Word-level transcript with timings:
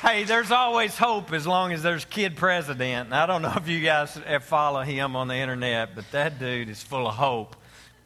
Hey, 0.00 0.22
there's 0.22 0.52
always 0.52 0.96
hope 0.96 1.32
as 1.32 1.44
long 1.44 1.72
as 1.72 1.82
there's 1.82 2.04
kid 2.04 2.36
president. 2.36 3.12
I 3.12 3.26
don't 3.26 3.42
know 3.42 3.54
if 3.56 3.66
you 3.66 3.80
guys 3.80 4.16
follow 4.42 4.82
him 4.82 5.16
on 5.16 5.26
the 5.26 5.34
internet, 5.34 5.96
but 5.96 6.08
that 6.12 6.38
dude 6.38 6.68
is 6.68 6.80
full 6.80 7.08
of 7.08 7.16
hope. 7.16 7.56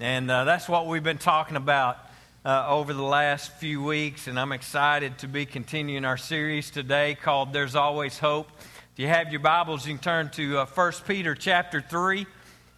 And 0.00 0.30
uh, 0.30 0.44
that's 0.44 0.70
what 0.70 0.86
we've 0.86 1.02
been 1.02 1.18
talking 1.18 1.54
about 1.54 1.98
uh, 2.46 2.64
over 2.66 2.94
the 2.94 3.02
last 3.02 3.52
few 3.58 3.82
weeks. 3.82 4.26
And 4.26 4.40
I'm 4.40 4.52
excited 4.52 5.18
to 5.18 5.28
be 5.28 5.44
continuing 5.44 6.06
our 6.06 6.16
series 6.16 6.70
today 6.70 7.14
called 7.14 7.52
There's 7.52 7.74
Always 7.74 8.18
Hope. 8.18 8.48
If 8.94 8.98
you 8.98 9.08
have 9.08 9.30
your 9.30 9.40
Bibles, 9.40 9.86
you 9.86 9.92
can 9.92 10.02
turn 10.02 10.30
to 10.30 10.60
uh, 10.60 10.66
1 10.66 10.92
Peter 11.06 11.34
chapter 11.34 11.82
3. 11.82 12.26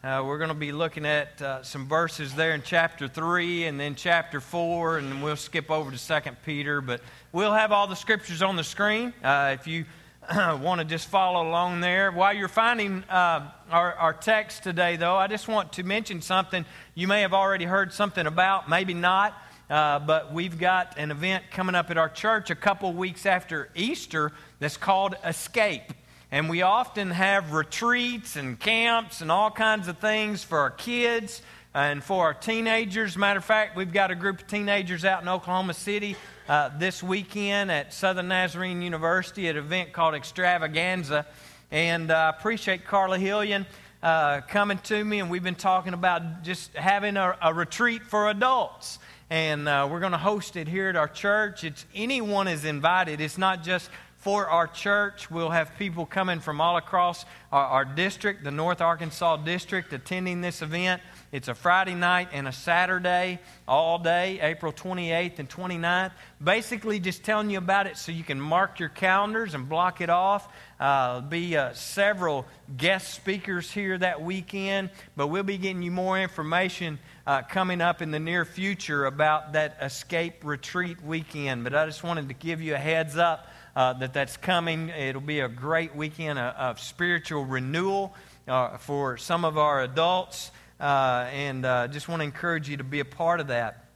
Uh, 0.04 0.22
we're 0.22 0.36
going 0.36 0.48
to 0.48 0.54
be 0.54 0.70
looking 0.70 1.06
at 1.06 1.40
uh, 1.40 1.62
some 1.62 1.88
verses 1.88 2.34
there 2.34 2.52
in 2.52 2.60
chapter 2.62 3.08
3 3.08 3.64
and 3.64 3.80
then 3.80 3.94
chapter 3.94 4.38
4, 4.38 4.98
and 4.98 5.22
we'll 5.22 5.34
skip 5.34 5.70
over 5.70 5.90
to 5.90 5.96
2 5.96 6.20
Peter. 6.44 6.82
But 6.82 7.00
We'll 7.32 7.54
have 7.54 7.72
all 7.72 7.86
the 7.86 7.96
scriptures 7.96 8.42
on 8.42 8.56
the 8.56 8.64
screen 8.64 9.14
uh, 9.24 9.56
if 9.58 9.66
you 9.66 9.86
want 10.30 10.82
to 10.82 10.84
just 10.84 11.08
follow 11.08 11.48
along 11.48 11.80
there. 11.80 12.12
While 12.12 12.34
you're 12.34 12.48
finding 12.48 13.02
uh, 13.04 13.50
our, 13.70 13.94
our 13.94 14.12
text 14.12 14.62
today, 14.62 14.96
though, 14.96 15.16
I 15.16 15.26
just 15.26 15.48
want 15.48 15.72
to 15.72 15.82
mention 15.84 16.20
something 16.20 16.66
you 16.94 17.08
may 17.08 17.22
have 17.22 17.32
already 17.32 17.64
heard 17.64 17.90
something 17.94 18.26
about, 18.26 18.68
maybe 18.68 18.92
not. 18.92 19.32
Uh, 19.70 20.00
but 20.00 20.34
we've 20.34 20.58
got 20.58 20.98
an 20.98 21.12
event 21.12 21.44
coming 21.50 21.74
up 21.74 21.90
at 21.90 21.96
our 21.96 22.10
church 22.10 22.50
a 22.50 22.54
couple 22.54 22.92
weeks 22.92 23.24
after 23.24 23.70
Easter 23.74 24.32
that's 24.58 24.76
called 24.76 25.14
Escape. 25.24 25.94
And 26.34 26.48
we 26.48 26.62
often 26.62 27.12
have 27.12 27.52
retreats 27.52 28.34
and 28.34 28.58
camps 28.58 29.20
and 29.20 29.30
all 29.30 29.52
kinds 29.52 29.86
of 29.86 29.98
things 29.98 30.42
for 30.42 30.58
our 30.58 30.70
kids 30.72 31.40
and 31.72 32.02
for 32.02 32.24
our 32.24 32.34
teenagers. 32.34 33.16
Matter 33.16 33.38
of 33.38 33.44
fact, 33.44 33.76
we've 33.76 33.92
got 33.92 34.10
a 34.10 34.16
group 34.16 34.40
of 34.40 34.48
teenagers 34.48 35.04
out 35.04 35.22
in 35.22 35.28
Oklahoma 35.28 35.74
City 35.74 36.16
uh, 36.48 36.70
this 36.76 37.04
weekend 37.04 37.70
at 37.70 37.94
Southern 37.94 38.26
Nazarene 38.26 38.82
University 38.82 39.46
at 39.46 39.54
an 39.54 39.62
event 39.62 39.92
called 39.92 40.16
Extravaganza. 40.16 41.24
And 41.70 42.10
uh, 42.10 42.14
I 42.16 42.28
appreciate 42.30 42.84
Carla 42.84 43.16
Hillian 43.16 43.64
uh, 44.02 44.40
coming 44.40 44.78
to 44.78 45.04
me, 45.04 45.20
and 45.20 45.30
we've 45.30 45.44
been 45.44 45.54
talking 45.54 45.94
about 45.94 46.42
just 46.42 46.74
having 46.74 47.16
a, 47.16 47.38
a 47.42 47.54
retreat 47.54 48.02
for 48.02 48.28
adults. 48.28 48.98
And 49.30 49.68
uh, 49.68 49.88
we're 49.88 50.00
going 50.00 50.12
to 50.12 50.18
host 50.18 50.56
it 50.56 50.66
here 50.66 50.88
at 50.88 50.96
our 50.96 51.08
church. 51.08 51.62
It's 51.62 51.86
anyone 51.94 52.48
is 52.48 52.64
invited. 52.64 53.20
It's 53.20 53.38
not 53.38 53.62
just 53.62 53.88
for 54.24 54.48
our 54.48 54.66
church. 54.66 55.30
We'll 55.30 55.50
have 55.50 55.76
people 55.78 56.06
coming 56.06 56.40
from 56.40 56.58
all 56.58 56.78
across 56.78 57.26
our, 57.52 57.66
our 57.66 57.84
district, 57.84 58.42
the 58.42 58.50
North 58.50 58.80
Arkansas 58.80 59.36
district, 59.36 59.92
attending 59.92 60.40
this 60.40 60.62
event. 60.62 61.02
It's 61.30 61.48
a 61.48 61.54
Friday 61.54 61.94
night 61.94 62.28
and 62.32 62.48
a 62.48 62.52
Saturday, 62.52 63.38
all 63.68 63.98
day, 63.98 64.40
April 64.40 64.72
28th 64.72 65.40
and 65.40 65.50
29th. 65.50 66.12
Basically, 66.42 66.98
just 67.00 67.22
telling 67.22 67.50
you 67.50 67.58
about 67.58 67.86
it 67.86 67.98
so 67.98 68.12
you 68.12 68.24
can 68.24 68.40
mark 68.40 68.80
your 68.80 68.88
calendars 68.88 69.52
and 69.52 69.68
block 69.68 70.00
it 70.00 70.08
off. 70.08 70.48
Uh, 70.80 71.20
be 71.20 71.54
uh, 71.54 71.74
several 71.74 72.46
guest 72.78 73.12
speakers 73.12 73.70
here 73.70 73.98
that 73.98 74.22
weekend, 74.22 74.88
but 75.16 75.26
we'll 75.26 75.42
be 75.42 75.58
getting 75.58 75.82
you 75.82 75.90
more 75.90 76.18
information 76.18 76.98
uh, 77.26 77.42
coming 77.42 77.82
up 77.82 78.00
in 78.00 78.10
the 78.10 78.18
near 78.18 78.46
future 78.46 79.04
about 79.04 79.52
that 79.52 79.76
escape 79.82 80.36
retreat 80.44 81.02
weekend. 81.02 81.62
But 81.62 81.74
I 81.74 81.84
just 81.84 82.02
wanted 82.02 82.28
to 82.28 82.34
give 82.34 82.62
you 82.62 82.74
a 82.74 82.78
heads 82.78 83.18
up 83.18 83.48
uh, 83.76 83.92
that 83.94 84.12
that's 84.12 84.36
coming. 84.36 84.88
It'll 84.88 85.20
be 85.20 85.40
a 85.40 85.48
great 85.48 85.94
weekend 85.94 86.38
of, 86.38 86.54
of 86.54 86.80
spiritual 86.80 87.44
renewal 87.44 88.14
uh, 88.46 88.76
for 88.78 89.16
some 89.16 89.44
of 89.44 89.58
our 89.58 89.82
adults 89.82 90.50
uh, 90.80 91.28
and 91.32 91.64
uh, 91.64 91.88
just 91.88 92.08
want 92.08 92.20
to 92.20 92.24
encourage 92.24 92.68
you 92.68 92.76
to 92.76 92.84
be 92.84 93.00
a 93.00 93.04
part 93.04 93.40
of 93.40 93.48
that. 93.48 93.86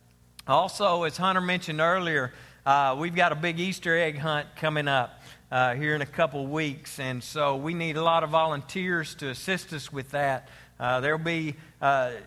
Also, 0.46 1.02
as 1.02 1.16
Hunter 1.16 1.40
mentioned 1.40 1.80
earlier, 1.80 2.32
uh, 2.64 2.96
we've 2.98 3.14
got 3.14 3.32
a 3.32 3.36
big 3.36 3.60
Easter 3.60 3.96
egg 3.96 4.18
hunt 4.18 4.46
coming 4.56 4.88
up 4.88 5.22
uh, 5.50 5.74
here 5.74 5.94
in 5.94 6.02
a 6.02 6.06
couple 6.06 6.46
weeks, 6.46 6.98
and 6.98 7.22
so 7.22 7.56
we 7.56 7.74
need 7.74 7.96
a 7.96 8.02
lot 8.02 8.22
of 8.22 8.30
volunteers 8.30 9.14
to 9.16 9.28
assist 9.28 9.72
us 9.72 9.92
with 9.92 10.10
that. 10.10 10.48
There'll 10.78 11.18
be, 11.18 11.56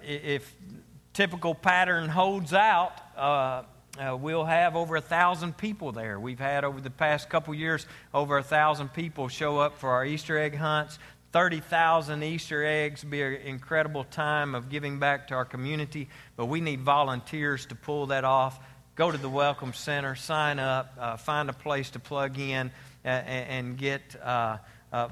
if 0.03 0.53
typical 1.13 1.55
pattern 1.55 2.09
holds 2.09 2.53
out, 2.53 2.93
uh, 3.17 3.63
we'll 3.97 4.45
have 4.45 4.75
over 4.75 4.95
a 4.95 5.01
thousand 5.01 5.57
people 5.57 5.91
there. 5.91 6.19
We've 6.19 6.39
had 6.39 6.63
over 6.63 6.79
the 6.79 6.89
past 6.89 7.29
couple 7.29 7.53
years 7.53 7.85
over 8.13 8.37
a 8.37 8.43
thousand 8.43 8.93
people 8.93 9.27
show 9.27 9.59
up 9.59 9.77
for 9.77 9.91
our 9.91 10.05
Easter 10.05 10.37
egg 10.37 10.55
hunts. 10.55 10.97
30,000 11.31 12.23
Easter 12.23 12.65
eggs 12.65 13.03
be 13.03 13.21
an 13.21 13.35
incredible 13.35 14.03
time 14.03 14.53
of 14.53 14.69
giving 14.69 14.99
back 14.99 15.29
to 15.29 15.33
our 15.33 15.45
community, 15.45 16.09
but 16.35 16.47
we 16.47 16.59
need 16.59 16.81
volunteers 16.81 17.65
to 17.67 17.75
pull 17.75 18.07
that 18.07 18.25
off. 18.25 18.59
Go 18.95 19.09
to 19.09 19.17
the 19.17 19.29
Welcome 19.29 19.73
Center, 19.73 20.15
sign 20.15 20.59
up, 20.59 20.93
uh, 20.99 21.15
find 21.15 21.49
a 21.49 21.53
place 21.53 21.91
to 21.91 21.99
plug 21.99 22.37
in, 22.37 22.69
uh, 23.05 23.07
and 23.07 23.77
get 23.77 24.01
uh, 24.21 24.57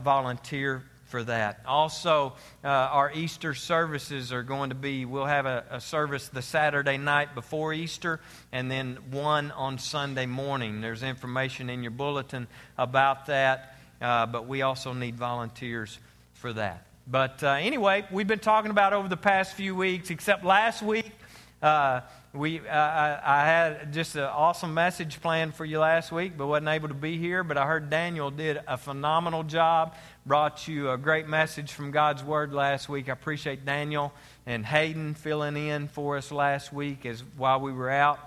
volunteer 0.04 0.84
for 1.10 1.24
that. 1.24 1.62
Also, 1.66 2.34
uh, 2.64 2.68
our 2.68 3.12
Easter 3.12 3.56
services 3.56 4.32
are 4.32 4.44
going 4.44 4.70
to 4.70 4.76
be, 4.76 5.06
we'll 5.06 5.26
have 5.26 5.48
a, 5.48 5.66
a, 5.72 5.82
service 5.82 6.28
the 6.28 6.42
Saturday 6.42 6.98
night 6.98 7.34
before 7.34 7.74
Easter 7.74 8.20
and 8.52 8.70
then 8.70 8.98
one 9.10 9.50
on 9.52 9.80
Sunday 9.80 10.28
morning. 10.28 10.82
There's 10.82 11.02
information 11.02 11.70
in 11.70 11.82
your 11.82 11.92
bulletin 11.92 12.48
about 12.78 13.26
that, 13.26 13.76
uh, 14.02 14.28
but 14.28 14.48
we 14.48 14.62
also 14.62 14.94
need 14.94 15.16
volunteers 15.16 15.98
for 16.36 16.54
that. 16.54 16.86
But 17.08 17.44
uh, 17.44 17.54
anyway, 17.54 18.06
we've 18.12 18.28
been 18.28 18.38
talking 18.38 18.70
about 18.70 18.94
over 18.94 19.08
the 19.08 19.18
past 19.18 19.56
few 19.56 19.76
weeks, 19.76 20.12
except 20.12 20.46
last 20.46 20.84
week. 20.84 21.12
Uh, 21.62 22.02
we, 22.34 22.60
uh, 22.60 22.72
I, 22.72 23.20
I, 23.26 23.46
had 23.46 23.92
just 23.92 24.16
an 24.16 24.24
awesome 24.24 24.74
message 24.74 25.20
planned 25.20 25.56
for 25.56 25.66
you 25.66 25.80
last 25.80 26.10
week, 26.10 26.38
but 26.38 26.48
wasn't 26.48 26.70
able 26.70 26.88
to 26.88 26.94
be 26.94 27.18
here. 27.18 27.44
But 27.44 27.58
I 27.58 27.66
heard 27.66 27.90
Daniel 27.90 28.32
did 28.32 28.62
a 28.66 28.78
phenomenal 28.78 29.44
job, 29.44 29.96
brought 30.26 30.70
you 30.70 30.90
a 30.92 30.98
great 30.98 31.28
message 31.28 31.74
from 31.74 31.92
God's 31.92 32.24
Word 32.24 32.54
last 32.54 32.88
week. 32.88 33.10
I 33.10 33.12
appreciate 33.12 33.66
Daniel 33.66 34.14
and 34.46 34.66
Hayden 34.66 35.16
filling 35.16 35.58
in 35.58 35.90
for 35.90 36.16
us 36.16 36.32
last 36.32 36.72
week 36.72 37.06
as 37.06 37.26
while 37.36 37.60
we 37.60 37.74
were 37.74 37.90
out. 37.90 38.20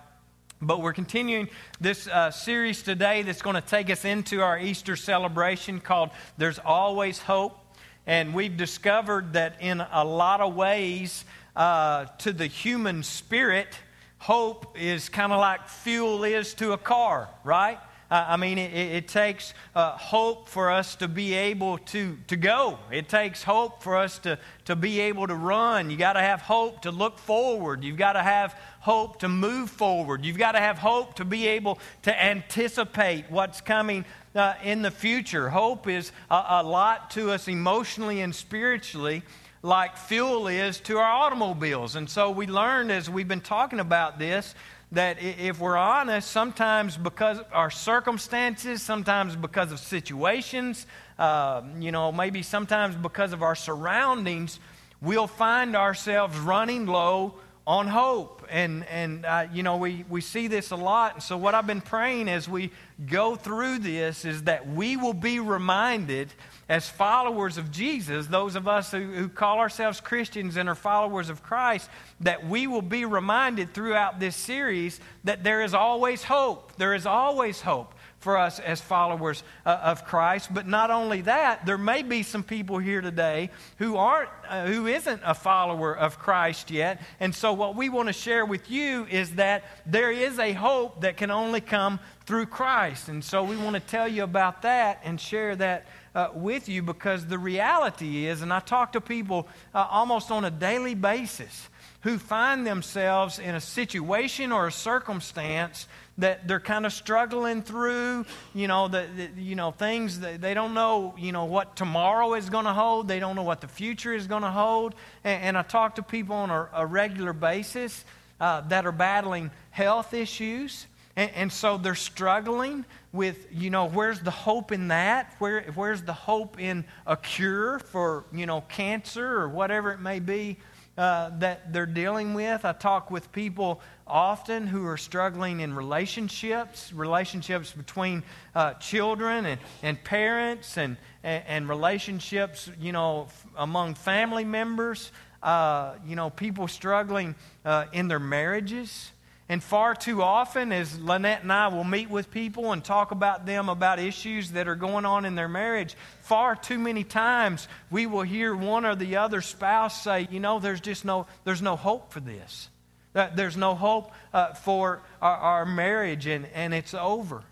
But 0.61 0.83
we're 0.83 0.93
continuing 0.93 1.49
this 1.81 2.07
uh, 2.07 2.31
series 2.31 2.83
today 2.83 3.23
that's 3.23 3.43
going 3.43 3.57
to 3.57 3.63
take 3.63 3.89
us 3.89 4.05
into 4.05 4.43
our 4.43 4.59
Easter 4.59 4.95
celebration 4.95 5.81
called 5.81 6.11
There's 6.37 6.59
Always 6.59 7.19
Hope. 7.19 7.59
And 8.07 8.35
we've 8.35 8.57
discovered 8.57 9.35
that 9.35 9.57
in 9.61 9.81
a 9.81 10.05
lot 10.05 10.41
of 10.41 10.55
ways, 10.55 11.25
uh, 11.55 12.07
to 12.19 12.33
the 12.33 12.47
human 12.47 13.03
spirit, 13.03 13.79
hope 14.19 14.77
is 14.79 15.09
kind 15.09 15.33
of 15.33 15.39
like 15.41 15.69
fuel 15.69 16.25
is 16.25 16.55
to 16.55 16.73
a 16.73 16.79
car, 16.79 17.29
right? 17.45 17.79
Uh, 18.13 18.27
I 18.29 18.37
mean, 18.37 18.59
it, 18.59 18.75
it 18.75 19.09
takes 19.09 19.55
uh, 19.75 19.93
hope 19.93 20.47
for 20.47 20.71
us 20.71 20.97
to 20.97 21.09
be 21.09 21.33
able 21.33 21.79
to, 21.79 22.19
to 22.27 22.37
go. 22.37 22.79
It 22.91 23.09
takes 23.09 23.43
hope 23.43 23.83
for 23.83 23.97
us 23.97 24.19
to, 24.19 24.39
to 24.67 24.77
be 24.77 25.01
able 25.01 25.27
to 25.29 25.35
run. 25.35 25.89
You've 25.89 25.99
got 25.99 26.13
to 26.13 26.21
have 26.21 26.43
hope 26.43 26.83
to 26.83 26.91
look 26.91 27.19
forward. 27.19 27.83
You've 27.83 27.97
got 27.97 28.13
to 28.13 28.23
have 28.23 28.55
hope 28.81 29.21
to 29.21 29.31
move 29.31 29.71
forward. 29.71 30.27
You've 30.27 30.37
got 30.37 30.53
to 30.53 30.59
have 30.59 30.77
hope 30.77 31.15
to 31.15 31.25
be 31.25 31.47
able 31.49 31.79
to 32.03 32.23
anticipate 32.23 33.31
what's 33.31 33.63
coming 33.63 34.05
uh, 34.35 34.55
in 34.63 34.83
the 34.83 34.91
future. 34.91 35.49
Hope 35.51 35.89
is 35.89 36.13
a, 36.31 36.45
a 36.49 36.63
lot 36.63 37.11
to 37.13 37.31
us 37.31 37.49
emotionally 37.49 38.21
and 38.21 38.35
spiritually 38.35 39.23
like 39.63 39.97
fuel 39.97 40.49
is 40.49 40.81
to 40.81 40.99
our 40.99 41.11
automobiles. 41.11 41.95
And 41.95 42.11
so 42.11 42.31
we 42.31 42.47
learned 42.47 42.91
as 42.91 43.09
we've 43.09 43.29
been 43.29 43.41
talking 43.41 43.79
about 43.79 44.19
this 44.19 44.55
that 44.91 45.23
if 45.23 45.59
we're 45.59 45.77
honest, 45.77 46.31
sometimes 46.31 46.99
because 46.99 47.39
of 47.39 47.47
our 47.53 47.71
circumstances, 47.71 48.83
sometimes 48.83 49.37
because 49.37 49.73
of 49.73 49.79
situations, 49.79 50.87
uh, 51.19 51.63
you 51.79 51.93
know, 51.93 52.13
maybe 52.13 52.43
sometimes 52.43 52.95
because 52.97 53.33
of 53.33 53.43
our 53.43 53.55
surroundings, 53.55 54.61
we'll 55.01 55.27
find 55.27 55.77
ourselves 55.77 56.37
running 56.39 56.87
low 56.87 57.35
on 57.67 57.87
hope. 57.87 58.47
And, 58.51 58.85
and 58.89 59.25
uh, 59.25 59.47
you 59.53 59.63
know, 59.63 59.77
we, 59.77 60.05
we 60.09 60.21
see 60.21 60.49
this 60.49 60.71
a 60.71 60.77
lot. 60.77 61.15
And 61.15 61.23
so, 61.23 61.37
what 61.37 61.55
I've 61.55 61.67
been 61.67 61.81
praying 61.81 62.29
as 62.29 62.49
we 62.49 62.71
go 63.07 63.37
through 63.37 63.79
this 63.79 64.25
is 64.25 64.45
that 64.45 64.69
we 64.69 64.97
will 64.97 65.15
be 65.15 65.41
reminded 65.41 66.33
as 66.69 66.89
followers 66.89 67.59
of 67.59 67.71
Jesus, 67.71 68.27
those 68.27 68.57
of 68.57 68.67
us 68.67 68.91
who, 68.91 69.01
who 69.01 69.29
call 69.29 69.59
ourselves 69.59 70.01
Christians 70.01 70.57
and 70.57 70.69
are 70.69 70.75
followers 70.75 71.29
of 71.29 71.43
Christ, 71.43 71.89
that 72.21 72.47
we 72.47 72.67
will 72.67 72.83
be 72.83 73.05
reminded 73.05 73.75
throughout 73.75 74.21
this 74.21 74.37
series 74.37 75.01
that 75.25 75.45
there 75.45 75.63
is 75.63 75.75
always 75.75 76.23
hope. 76.25 76.77
There 76.77 76.95
is 76.95 77.07
always 77.07 77.61
hope 77.61 77.95
for 78.23 78.39
us 78.39 78.59
as 78.61 78.81
followers 78.81 79.43
uh, 79.67 79.81
of 79.83 80.05
Christ. 80.05 80.53
But 80.55 80.67
not 80.67 80.91
only 80.91 81.23
that, 81.23 81.67
there 81.67 81.79
may 81.79 82.03
be 82.03 82.23
some 82.23 82.43
people 82.43 82.79
here 82.79 83.01
today 83.01 83.51
who 83.79 83.97
aren't, 83.97 84.31
uh, 84.49 84.67
who 84.67 84.87
isn't 84.87 85.21
a 85.25 85.35
follower 85.35 85.97
of 85.97 86.19
Christ 86.19 86.71
yet. 86.71 87.01
And 87.21 87.35
so, 87.35 87.53
what 87.53 87.77
we 87.77 87.89
want 87.89 88.09
to 88.09 88.13
share 88.13 88.47
with 88.47 88.71
you 88.71 89.07
is 89.11 89.33
that 89.33 89.65
there 89.85 90.11
is 90.11 90.39
a 90.39 90.53
hope 90.53 91.03
that 91.03 91.17
can 91.17 91.31
only 91.31 91.61
come 91.61 92.01
through 92.27 92.47
Christ. 92.47 93.09
And 93.09 93.23
so 93.23 93.43
we 93.43 93.57
want 93.57 93.75
to 93.75 93.81
tell 93.81 94.09
you 94.09 94.23
about 94.23 94.63
that 94.63 95.01
and 95.05 95.21
share 95.21 95.57
that 95.57 95.87
uh, 96.15 96.29
with 96.35 96.69
you 96.69 96.83
because 96.83 97.27
the 97.27 97.39
reality 97.39 98.27
is, 98.27 98.43
and 98.43 98.53
I 98.53 98.61
talk 98.61 98.93
to 98.93 99.01
people 99.01 99.49
uh, 99.75 99.87
almost 99.91 100.31
on 100.31 100.45
a 100.45 100.51
daily 100.51 100.95
basis 100.95 101.69
who 102.03 102.19
find 102.19 102.67
themselves 102.67 103.39
in 103.39 103.55
a 103.55 103.61
situation 103.61 104.53
or 104.53 104.67
a 104.67 104.73
circumstance 104.73 105.89
that 106.19 106.47
they're 106.47 106.61
kind 106.61 106.85
of 106.85 106.93
struggling 106.93 107.63
through, 107.63 108.27
you 108.55 108.69
know, 108.69 108.89
the, 108.89 109.07
the 109.17 109.43
you 109.43 109.55
know 109.55 109.71
things 109.71 110.21
they 110.21 110.55
don't 110.55 110.75
know, 110.75 111.15
you 111.19 111.33
know, 111.33 111.47
what 111.47 111.75
tomorrow 111.77 112.35
is 112.35 112.51
going 112.51 112.67
to 112.67 112.73
hold. 112.73 113.09
They 113.09 113.19
don't 113.19 113.37
know 113.37 113.43
what 113.43 113.61
the 113.61 113.69
future 113.69 114.13
is 114.13 114.27
going 114.27 114.43
to 114.43 114.51
hold. 114.51 114.95
And, 115.25 115.43
and, 115.43 115.59
I 115.59 115.63
talk 115.63 115.97
to 115.97 116.03
people 116.03 116.37
on 116.37 116.51
a, 116.51 116.69
a 116.75 116.87
regular 116.87 117.33
basis 117.33 118.05
uh, 118.41 118.61
that 118.63 118.87
are 118.87 118.93
battling 118.93 119.51
health 119.71 120.13
issues. 120.13 120.87
And, 121.17 121.31
and, 121.35 121.53
so 121.53 121.77
they're 121.77 121.95
struggling 121.95 122.85
with, 123.13 123.47
you 123.51 123.71
know, 123.71 123.87
where's 123.87 124.21
the 124.21 124.31
hope 124.31 124.73
in 124.73 124.89
that? 124.89 125.35
Where, 125.39 125.63
where's 125.75 126.03
the 126.03 126.15
hope 126.15 126.59
in 126.59 126.85
a 127.07 127.17
cure 127.17 127.79
for, 127.79 128.25
you 128.33 128.47
know, 128.47 128.63
cancer 128.63 129.27
or 129.27 129.49
whatever 129.49 129.93
it 129.93 130.01
may 130.01 130.21
be 130.21 130.59
uh, 130.99 131.31
that 131.39 131.73
they're 131.73 131.87
dealing 131.87 132.35
with? 132.35 132.65
I 132.65 132.73
talk 132.73 133.11
with 133.11 133.33
people 133.33 133.81
often 134.07 134.67
who 134.67 134.87
are 134.87 134.97
struggling 134.97 135.61
in 135.61 135.75
relationships, 135.75 136.93
relationships 136.93 137.73
between 137.73 138.23
uh, 138.55 138.75
children 138.75 139.47
and, 139.47 139.61
and 139.83 140.03
parents, 140.05 140.77
and, 140.77 140.97
and, 141.23 141.45
and, 141.47 141.69
relationships, 141.69 142.71
you 142.81 142.93
know, 142.93 143.25
f- 143.25 143.47
among 143.57 143.95
family 143.95 144.45
members, 144.45 145.13
uh, 145.43 145.95
you 146.07 146.17
know, 146.17 146.29
people 146.29 146.69
struggling 146.69 147.35
uh, 147.65 147.87
in 147.93 148.09
their 148.09 148.21
marriages. 148.21 149.12
And 149.53 149.63
far 149.63 149.95
too 149.95 150.23
often, 150.23 150.73
as 150.73 150.99
Lynette 150.99 151.43
and 151.43 151.53
I 151.53 151.69
will 151.69 151.85
meet 151.85 152.09
with 152.09 152.31
people 152.31 152.73
and 152.73 152.83
talk 152.83 153.11
about 153.11 153.45
them 153.45 153.69
about 153.69 153.99
issues 153.99 154.53
that 154.53 154.67
are 154.67 154.75
going 154.75 155.05
on 155.05 155.27
in 155.27 155.35
their 155.35 155.47
marriage, 155.47 155.95
far 156.23 156.57
too 156.57 156.79
many 156.79 157.05
times 157.05 157.69
we 157.91 158.07
will 158.07 158.23
hear 158.23 158.57
one 158.57 158.87
or 158.87 158.95
the 158.95 159.17
other 159.17 159.43
spouse 159.43 160.05
say, 160.05 160.27
you 160.31 160.41
know, 160.41 160.59
there's 160.59 160.81
just 160.81 161.05
no, 161.05 161.27
there's 161.45 161.61
no 161.61 161.77
hope 161.77 162.15
for 162.15 162.21
this. 162.21 162.71
There's 163.13 163.59
no 163.59 163.75
hope 163.75 164.13
uh, 164.33 164.55
for 164.55 165.03
our, 165.21 165.37
our, 165.37 165.67
marriage, 165.67 166.27
and, 166.27 166.47
and 166.55 166.73
it's 166.73 166.95
over. 166.95 167.45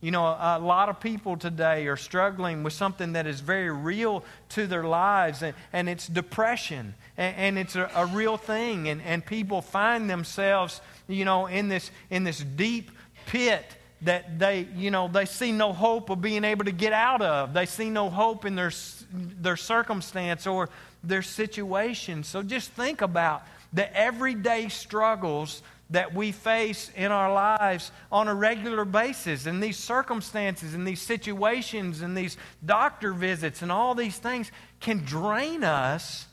You 0.00 0.10
know, 0.10 0.24
a, 0.24 0.58
lot 0.58 0.88
of 0.88 0.98
people 0.98 1.36
today 1.36 1.86
are 1.86 1.96
struggling 1.96 2.62
with 2.62 2.72
something 2.72 3.12
that 3.12 3.26
is 3.26 3.40
very 3.40 3.70
real 3.70 4.24
to 4.50 4.66
their 4.66 4.84
lives, 4.84 5.42
and, 5.42 5.54
and 5.74 5.90
it's 5.90 6.06
depression, 6.06 6.94
and, 7.18 7.36
and 7.36 7.58
it's 7.58 7.76
a, 7.76 7.90
a, 7.94 8.06
real 8.06 8.38
thing. 8.38 8.88
And, 8.88 9.02
and 9.02 9.24
people 9.24 9.60
find 9.60 10.08
themselves, 10.08 10.80
you 11.06 11.26
know, 11.26 11.46
in 11.46 11.68
this, 11.68 11.90
in 12.08 12.24
this 12.24 12.38
deep 12.38 12.90
pit 13.26 13.64
that 14.02 14.38
they, 14.38 14.66
you 14.74 14.90
know, 14.90 15.06
they 15.06 15.26
see 15.26 15.52
no 15.52 15.74
hope 15.74 16.08
of 16.08 16.22
being 16.22 16.44
able 16.44 16.64
to 16.64 16.72
get 16.72 16.94
out 16.94 17.20
of. 17.20 17.52
They 17.52 17.66
see 17.66 17.90
no 17.90 18.08
hope 18.08 18.46
in 18.46 18.54
their, 18.54 18.72
their 19.12 19.58
circumstance 19.58 20.46
or 20.46 20.70
their 21.04 21.20
situation. 21.20 22.24
So 22.24 22.42
just 22.42 22.70
think 22.70 23.02
about 23.02 23.42
the 23.72 23.94
everyday 23.94 24.68
struggles 24.68 25.62
that 25.90 26.14
we 26.14 26.32
face 26.32 26.90
in 26.96 27.10
our 27.12 27.32
lives 27.32 27.90
on 28.10 28.28
a 28.28 28.34
regular 28.34 28.84
basis, 28.84 29.46
and 29.46 29.62
these 29.62 29.76
circumstances, 29.76 30.74
and 30.74 30.86
these 30.86 31.02
situations, 31.02 32.00
and 32.00 32.16
these 32.16 32.36
doctor 32.64 33.12
visits, 33.12 33.62
and 33.62 33.72
all 33.72 33.94
these 33.94 34.16
things 34.18 34.50
can 34.80 35.04
drain 35.04 35.64
us 35.64 36.26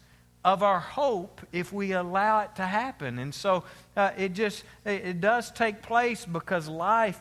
of 0.45 0.63
our 0.63 0.79
hope 0.79 1.41
if 1.51 1.73
we 1.73 1.91
allow 1.91 2.39
it 2.39 2.55
to 2.55 2.63
happen. 2.63 3.19
And 3.19 3.35
so 3.35 3.65
uh, 3.97 4.11
it 4.17 4.33
just 4.33 4.63
it, 4.85 5.05
it 5.05 5.21
does 5.21 5.51
take 5.51 5.81
place 5.81 6.25
because 6.25 6.69
life 6.69 7.19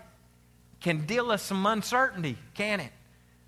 can 0.80 1.06
deal 1.06 1.32
us 1.32 1.42
some 1.42 1.66
uncertainty, 1.66 2.36
can 2.54 2.80
it? 2.80 2.92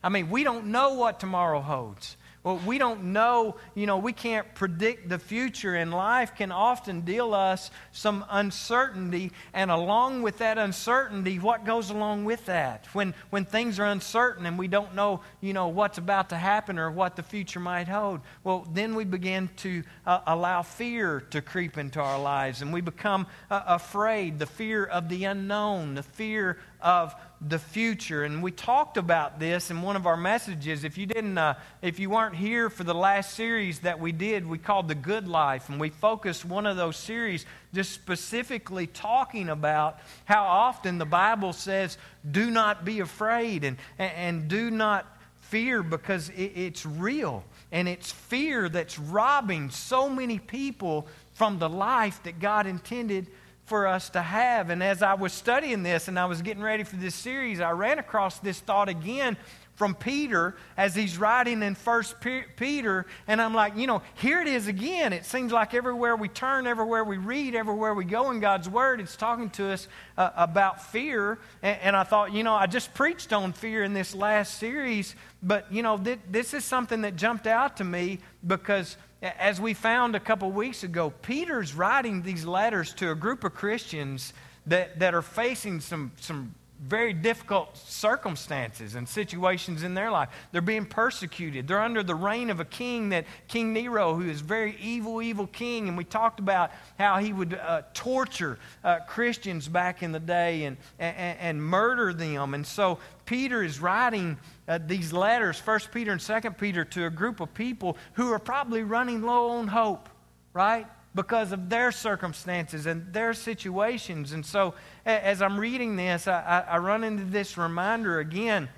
I 0.03 0.09
mean, 0.09 0.31
we 0.31 0.45
don't 0.45 0.67
know 0.67 0.95
what 0.95 1.21
tomorrow 1.21 1.61
holds. 1.61 2.17
Well, 2.49 2.63
we 2.65 2.79
don't 2.79 3.13
know, 3.13 3.57
you 3.75 3.85
know, 3.85 3.99
we 3.99 4.15
can't 4.15 4.55
predict 4.55 5.11
the 5.11 5.19
future, 5.19 5.75
and 5.75 5.93
life 5.93 6.35
can 6.35 6.51
often 6.51 7.03
deal 7.03 7.35
us 7.35 7.71
some 7.93 8.25
uncertainty. 8.31 9.33
And 9.53 9.71
along 9.71 10.23
with 10.23 10.39
that 10.39 10.57
uncertainty, 10.57 11.39
what 11.39 11.67
goes 11.67 11.91
along 11.91 12.25
with 12.25 12.47
that? 12.47 12.87
When, 12.95 13.13
when 13.29 13.45
things 13.45 13.79
are 13.79 13.85
uncertain 13.85 14.47
and 14.47 14.59
we 14.59 14.67
don't 14.67 14.95
know, 14.95 15.21
you 15.43 15.53
know, 15.53 15.69
what's 15.69 15.99
about 15.99 16.31
to 16.31 16.37
happen 16.37 16.79
or 16.79 16.91
what 16.91 17.17
the 17.17 17.23
future 17.23 17.61
might 17.61 17.87
hold, 17.87 18.23
well, 18.45 18.67
then 18.73 18.95
we 18.95 19.05
begin 19.05 19.51
to 19.59 19.83
uh, 20.07 20.21
allow 20.27 20.63
fear 20.63 21.21
to 21.33 21.43
creep 21.43 21.77
into 21.77 22.01
our 22.01 22.19
lives, 22.19 22.63
and 22.63 22.73
we 22.73 22.81
become 22.81 23.27
uh, 23.51 23.63
afraid 23.67 24.39
the 24.39 24.47
fear 24.47 24.87
of 24.87 25.11
the 25.11 25.25
unknown, 25.25 25.97
the 25.97 26.03
fear 26.03 26.57
of 26.81 27.15
the 27.41 27.59
future. 27.59 28.25
And 28.25 28.43
we 28.43 28.51
talked 28.51 28.97
about 28.97 29.39
this 29.39 29.71
in 29.71 29.83
one 29.83 29.97
of 29.97 30.07
our 30.07 30.17
messages. 30.17 30.85
If 30.85 30.99
you 30.99 31.07
didn't, 31.07 31.39
uh, 31.39 31.55
if 31.83 31.99
you 32.01 32.11
weren't 32.11 32.35
here 32.35 32.69
for 32.69 32.85
the 32.85 32.95
last 32.95 33.35
series 33.35 33.81
that 33.81 34.01
we 34.01 34.13
did, 34.13 34.47
we 34.47 34.59
called 34.59 34.89
the 34.89 34.95
Good 34.95 35.29
Life, 35.29 35.69
and 35.69 35.81
we 35.81 35.91
focused 35.91 36.45
one 36.45 36.67
of 36.67 36.77
those 36.77 36.97
series 36.97 37.47
just 37.73 37.93
specifically 37.93 38.87
talking 38.87 39.49
about 39.49 40.01
how 40.25 40.45
often 40.45 40.99
the 40.99 41.07
Bible 41.07 41.53
says, 41.53 41.97
"Do 42.29 42.51
not 42.51 42.85
be 42.85 43.01
afraid," 43.01 43.65
and 43.65 43.77
and, 43.99 44.13
and 44.13 44.49
do 44.49 44.71
not 44.71 45.07
fear 45.41 45.83
because 45.83 46.31
it, 46.31 46.53
it's 46.57 46.85
real, 46.85 47.45
and 47.71 47.89
it's 47.89 48.11
fear 48.11 48.69
that's 48.69 48.99
robbing 48.99 49.71
so 49.71 50.09
many 50.09 50.39
people 50.39 51.07
from 51.35 51.61
the 51.61 51.69
life 51.69 52.21
that 52.25 52.41
God 52.41 52.67
intended 52.67 53.29
for 53.69 53.87
us 53.87 54.11
to 54.11 54.23
have. 54.23 54.71
And 54.71 54.83
as 54.83 55.03
I 55.03 55.15
was 55.15 55.33
studying 55.33 55.83
this 55.83 56.09
and 56.09 56.19
I 56.19 56.25
was 56.25 56.43
getting 56.43 56.63
ready 56.63 56.85
for 56.85 56.97
this 56.97 57.15
series, 57.15 57.61
I 57.61 57.73
ran 57.73 57.99
across 57.99 58.39
this 58.39 58.61
thought 58.61 58.89
again 58.89 59.37
from 59.79 59.95
Peter 59.95 60.57
as 60.77 60.97
he's 60.97 61.19
writing 61.19 61.63
in 61.63 61.77
First 61.77 62.17
Peter, 62.57 63.07
and 63.29 63.41
I'm 63.41 63.55
like, 63.55 63.77
you 63.77 63.87
know, 63.87 64.03
here 64.17 64.41
it 64.41 64.49
is 64.49 64.67
again. 64.67 65.13
It 65.13 65.25
seems 65.25 65.53
like 65.53 65.73
everywhere 65.73 66.17
we 66.17 66.27
turn, 66.27 66.67
everywhere 66.67 67.05
we 67.05 67.17
read, 67.17 67.55
everywhere 67.55 67.95
we 67.95 68.05
go 68.05 68.33
in 68.33 68.41
God's 68.41 68.69
Word, 68.69 69.01
it's 69.01 69.15
talking 69.15 69.51
to 69.51 69.71
us 69.71 69.87
uh, 70.17 70.31
about 70.35 70.85
fear. 70.91 71.39
And, 71.63 71.79
and, 71.81 71.97
I 71.97 72.03
thought, 72.03 72.33
you 72.33 72.43
know, 72.43 72.55
I 72.55 72.67
just 72.67 72.93
preached 72.93 73.33
on 73.33 73.53
fear 73.53 73.85
in 73.85 73.95
this 73.95 74.17
last 74.17 74.59
series, 74.59 75.15
but 75.45 75.73
you 75.73 75.85
know, 75.85 75.97
th- 75.97 76.19
this 76.29 76.55
is 76.55 76.65
something 76.65 77.03
that 77.03 77.15
jumped 77.15 77.47
out 77.47 77.77
to 77.77 77.85
me 77.85 78.19
because 78.45 78.97
as 79.23 79.61
we 79.61 79.75
found 79.75 80.15
a 80.15 80.21
couple 80.21 80.51
weeks 80.51 80.85
ago, 80.85 81.13
Peter's 81.23 81.75
writing 81.75 82.23
these 82.23 82.45
letters 82.45 82.95
to 82.95 83.11
a 83.11 83.15
group 83.15 83.45
of 83.45 83.55
Christians 83.55 84.33
that, 84.67 84.99
that 85.01 85.15
are 85.15 85.23
facing 85.23 85.81
some, 85.81 86.13
some 86.21 86.55
very 86.81 87.13
difficult 87.13 87.77
circumstances 87.77 88.95
and 88.95 89.09
situations 89.09 89.83
in 89.83 89.95
their 89.95 90.11
life. 90.11 90.29
They're 90.53 90.61
being 90.61 90.87
persecuted. 90.87 91.67
They're 91.67 91.81
under 91.81 92.03
the 92.03 92.15
reign 92.15 92.51
of 92.51 92.61
a 92.61 92.65
king 92.65 93.09
that 93.09 93.25
King 93.49 93.73
Nero, 93.73 94.15
who 94.15 94.29
is 94.29 94.41
very 94.41 94.77
evil, 94.81 95.21
evil 95.21 95.47
king. 95.49 95.89
And 95.89 95.97
we 95.97 96.05
talked 96.05 96.39
about 96.39 96.71
how 96.99 97.19
he 97.19 97.33
would 97.33 97.55
uh, 97.55 97.83
torture 97.95 98.59
uh, 98.85 99.01
Christians 99.09 99.67
back 99.67 100.03
in 100.03 100.13
the 100.13 100.21
day 100.21 100.65
and, 100.65 100.77
and, 100.99 101.39
and 101.41 101.63
murder 101.63 102.13
them. 102.13 102.55
And 102.55 102.67
so 102.67 102.99
Peter 103.25 103.63
is 103.63 103.81
writing 103.81 104.39
uh, 104.69 104.79
these 104.87 105.13
letters, 105.13 105.59
First 105.59 105.91
Peter 105.91 106.13
and 106.13 106.23
Second 106.23 106.59
Peter, 106.59 106.85
to 106.85 107.07
a 107.07 107.11
group 107.11 107.41
of 107.41 107.53
people 107.55 107.97
who 108.15 108.33
are 108.33 108.39
probably 108.39 108.85
running 108.85 109.23
low 109.23 109.49
on 109.51 109.67
hope, 109.67 110.09
right? 110.53 110.87
Because 111.15 111.53
of 111.53 111.69
their 111.69 111.91
circumstances 111.91 112.87
and 112.87 113.13
their 113.13 113.33
situations. 113.33 114.33
And 114.33 114.45
so, 114.45 114.75
as 115.07 115.43
I'm 115.43 115.59
reading 115.59 115.97
this, 115.97 116.29
I, 116.29 116.65
I 116.69 116.79
run 116.79 117.03
into 117.03 117.25
this 117.25 117.57
reminder 117.57 118.21
again. 118.21 118.69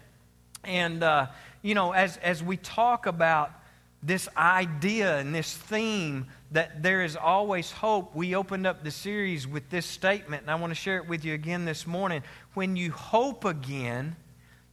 And, 0.64 1.02
uh, 1.02 1.26
you 1.62 1.74
know, 1.74 1.92
as, 1.92 2.16
as 2.18 2.42
we 2.42 2.56
talk 2.56 3.06
about 3.06 3.52
this 4.02 4.28
idea 4.36 5.18
and 5.18 5.34
this 5.34 5.54
theme 5.54 6.26
that 6.52 6.82
there 6.82 7.02
is 7.04 7.16
always 7.16 7.70
hope, 7.70 8.14
we 8.14 8.34
opened 8.34 8.66
up 8.66 8.82
the 8.82 8.90
series 8.90 9.46
with 9.46 9.68
this 9.70 9.86
statement, 9.86 10.42
and 10.42 10.50
I 10.50 10.54
want 10.54 10.70
to 10.70 10.74
share 10.74 10.96
it 10.96 11.08
with 11.08 11.24
you 11.24 11.34
again 11.34 11.64
this 11.64 11.86
morning. 11.86 12.22
When 12.54 12.76
you 12.76 12.90
hope 12.90 13.44
again, 13.44 14.16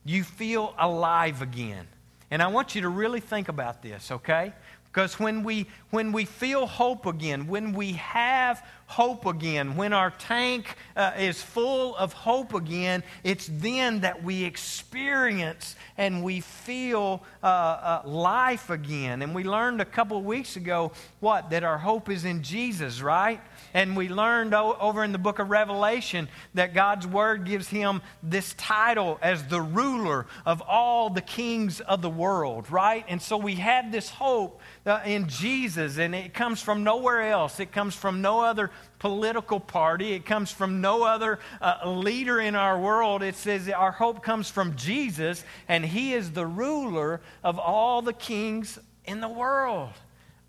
you 0.06 0.24
feel 0.24 0.74
alive 0.80 1.42
again. 1.42 1.88
And 2.32 2.42
I 2.42 2.48
want 2.48 2.76
you 2.76 2.82
to 2.82 2.90
really 2.90 3.20
think 3.20 3.48
about 3.48 3.82
this, 3.82 4.12
okay? 4.12 4.54
Because 4.98 5.20
when 5.20 5.44
we, 5.44 5.68
when 5.92 6.12
we 6.12 6.25
feel 6.25 6.66
hope 6.66 7.06
again, 7.06 7.46
when 7.46 7.74
we 7.74 7.92
have 7.92 8.66
hope 8.88 9.27
again, 9.27 9.75
when 9.75 9.94
our 9.94 10.10
tank 10.10 10.75
uh, 10.96 11.12
is 11.20 11.39
full 11.39 11.96
of 11.98 12.13
hope 12.13 12.56
again, 12.56 13.04
it's 13.24 13.48
then 13.54 14.00
that 14.00 14.24
we 14.24 14.44
experience 14.44 15.75
and 16.00 16.24
we 16.24 16.39
feel 16.39 17.22
uh, 17.44 17.46
uh, 17.46 18.01
life 18.06 18.72
again. 18.72 19.22
And 19.22 19.36
we 19.36 19.44
learned 19.44 19.82
a 19.82 19.86
couple 19.86 20.18
of 20.18 20.25
weeks 20.25 20.56
ago 20.56 20.92
what? 21.20 21.51
That 21.51 21.63
our 21.63 21.77
hope 21.77 22.10
is 22.10 22.25
in 22.25 22.42
Jesus, 22.42 23.00
right? 23.00 23.39
And 23.74 23.96
we 23.96 24.10
learned 24.10 24.54
over 24.54 25.04
in 25.04 25.12
the 25.12 25.18
book 25.18 25.40
of 25.40 25.50
Revelation 25.50 26.28
that 26.54 26.74
God's 26.74 27.06
word 27.06 27.46
gives 27.46 27.68
him 27.68 28.02
this 28.24 28.54
title 28.58 29.20
as 29.22 29.48
the 29.48 29.62
ruler 29.62 30.26
of 30.46 30.62
all 30.62 31.10
the 31.10 31.22
kings 31.22 31.80
of 31.80 32.02
the 32.02 32.10
world, 32.10 32.72
right? 32.72 33.06
And 33.08 33.22
so 33.22 33.38
we 33.38 33.56
have 33.56 33.92
this 33.92 34.10
hope 34.10 34.62
uh, 34.86 35.02
in 35.06 35.28
Jesus, 35.28 35.98
and 35.98 36.16
it 36.16 36.34
comes 36.34 36.62
from 36.62 36.84
nowhere 36.84 37.24
else. 37.24 37.60
It 37.60 37.72
comes 37.72 37.96
from 37.96 38.22
no 38.22 38.42
other 38.42 38.72
political 39.00 39.60
party, 39.60 40.14
it 40.14 40.26
comes 40.26 40.52
from 40.52 40.82
no 40.82 41.04
other 41.04 41.40
uh, 41.62 41.90
leader 41.90 42.40
in 42.40 42.56
our 42.56 42.80
world. 42.80 43.22
It 43.22 43.36
says 43.36 43.70
our 43.70 43.92
hope 43.92 44.24
comes 44.24 44.50
from 44.50 44.76
Jesus, 44.76 45.44
and 45.68 45.86
he 45.86 46.14
is 46.14 46.32
the 46.32 46.46
ruler 46.46 47.22
of 47.44 47.60
all 47.60 48.02
the 48.02 48.14
kings 48.14 48.80
in 49.06 49.22
the 49.22 49.30
world. 49.30 49.94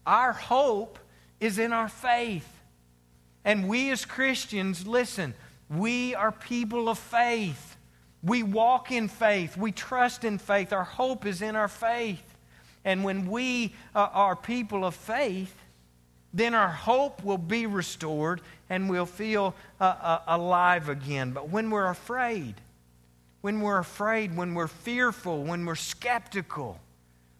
Our 0.07 0.33
hope 0.33 0.99
is 1.41 1.59
in 1.59 1.73
our 1.73 1.89
faith. 1.89 2.49
And 3.49 3.67
we 3.67 3.90
as 3.90 4.05
Christians, 4.05 4.87
listen, 4.87 5.33
we 5.71 6.14
are 6.14 6.31
people 6.31 6.90
of 6.90 6.99
faith. 6.99 7.78
We 8.23 8.43
walk 8.43 8.93
in 8.93 9.09
faith. 9.09 9.57
We 9.57 9.73
trust 9.73 10.23
in 10.23 10.37
faith. 10.37 10.71
Our 10.71 10.85
hope 10.85 11.25
is 11.25 11.40
in 11.40 11.57
our 11.57 11.67
faith. 11.67 12.23
And 12.85 13.02
when 13.05 13.26
we 13.26 13.73
uh, 13.95 14.09
are 14.12 14.37
people 14.37 14.85
of 14.85 14.95
faith, 14.95 15.57
then 16.35 16.55
our 16.55 16.69
hope 16.69 17.25
will 17.25 17.38
be 17.38 17.64
restored 17.64 18.43
and 18.69 18.90
we'll 18.90 19.07
feel 19.07 19.55
uh, 19.81 19.95
uh, 19.99 20.21
alive 20.26 20.90
again. 20.90 21.31
But 21.31 21.49
when 21.49 21.71
we're 21.71 21.88
afraid, 21.88 22.55
when 23.40 23.62
we're 23.62 23.78
afraid, 23.78 24.37
when 24.37 24.55
we're 24.55 24.69
fearful, 24.69 25.43
when 25.43 25.64
we're 25.64 25.75
skeptical, 25.75 26.78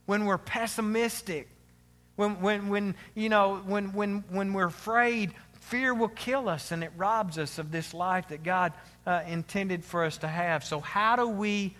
when 0.07 0.25
we're 0.25 0.39
pessimistic, 0.39 1.49
when, 2.19 2.41
when, 2.41 2.69
when, 2.69 2.95
you 3.15 3.29
know, 3.29 3.63
when, 3.65 3.93
when, 3.93 4.25
when 4.31 4.53
we're 4.53 4.67
afraid, 4.67 5.33
fear 5.69 5.93
will 5.95 6.09
kill 6.09 6.49
us 6.49 6.73
and 6.73 6.83
it 6.83 6.93
robs 6.97 7.39
us 7.39 7.59
of 7.59 7.71
this 7.71 7.93
life 7.93 8.29
that 8.29 8.43
God 8.43 8.73
uh, 9.07 9.23
intended 9.27 9.85
for 9.85 10.05
us 10.05 10.19
to 10.19 10.29
have. 10.29 10.65
So, 10.65 10.81
how 10.81 11.17
do 11.17 11.29
we 11.29 11.77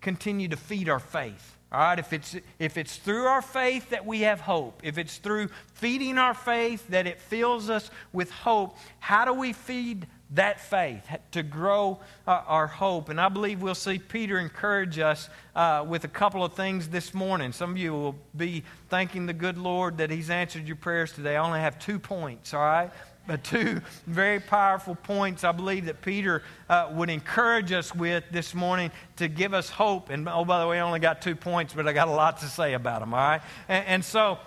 continue 0.00 0.48
to 0.48 0.56
feed 0.56 0.88
our 0.88 1.00
faith? 1.00 1.56
All 1.72 1.80
right, 1.80 1.98
if 1.98 2.12
it's, 2.12 2.36
if 2.58 2.76
it's 2.76 2.96
through 2.96 3.24
our 3.24 3.42
faith 3.42 3.90
that 3.90 4.06
we 4.06 4.20
have 4.20 4.40
hope, 4.40 4.80
if 4.84 4.98
it's 4.98 5.18
through 5.18 5.48
feeding 5.74 6.16
our 6.16 6.32
faith 6.32 6.86
that 6.88 7.06
it 7.06 7.20
fills 7.20 7.68
us 7.68 7.90
with 8.12 8.30
hope, 8.30 8.76
how 9.00 9.24
do 9.24 9.32
we 9.32 9.52
feed 9.52 10.06
that 10.30 10.60
faith, 10.60 11.06
to 11.30 11.42
grow 11.42 12.00
uh, 12.26 12.42
our 12.46 12.66
hope. 12.66 13.08
And 13.08 13.20
I 13.20 13.28
believe 13.28 13.62
we'll 13.62 13.74
see 13.74 13.98
Peter 13.98 14.38
encourage 14.38 14.98
us 14.98 15.28
uh, 15.54 15.84
with 15.86 16.04
a 16.04 16.08
couple 16.08 16.44
of 16.44 16.54
things 16.54 16.88
this 16.88 17.14
morning. 17.14 17.52
Some 17.52 17.70
of 17.70 17.78
you 17.78 17.92
will 17.92 18.16
be 18.36 18.64
thanking 18.88 19.26
the 19.26 19.32
good 19.32 19.56
Lord 19.56 19.98
that 19.98 20.10
He's 20.10 20.28
answered 20.28 20.66
your 20.66 20.76
prayers 20.76 21.12
today. 21.12 21.36
I 21.36 21.44
only 21.44 21.60
have 21.60 21.78
two 21.78 21.98
points, 21.98 22.54
all 22.54 22.60
right? 22.60 22.90
But 23.28 23.42
two 23.42 23.80
very 24.06 24.38
powerful 24.38 24.94
points 24.94 25.42
I 25.42 25.50
believe 25.50 25.86
that 25.86 26.00
Peter 26.00 26.44
uh, 26.68 26.90
would 26.92 27.10
encourage 27.10 27.72
us 27.72 27.92
with 27.92 28.22
this 28.30 28.54
morning 28.54 28.92
to 29.16 29.26
give 29.26 29.52
us 29.52 29.68
hope. 29.68 30.10
And 30.10 30.28
oh, 30.28 30.44
by 30.44 30.60
the 30.60 30.68
way, 30.68 30.78
I 30.78 30.82
only 30.82 31.00
got 31.00 31.22
two 31.22 31.34
points, 31.34 31.74
but 31.74 31.88
I 31.88 31.92
got 31.92 32.06
a 32.06 32.12
lot 32.12 32.38
to 32.38 32.46
say 32.46 32.74
about 32.74 33.00
them, 33.00 33.12
all 33.12 33.18
right? 33.18 33.42
and, 33.68 33.84
and 33.86 34.04
so, 34.04 34.38